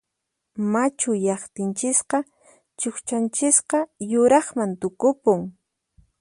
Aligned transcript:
Machuyaqtinchisqa 0.71 2.17
chuqchanchisqa 2.79 3.79
yuraqman 4.11 4.71
tukupun. 4.81 5.39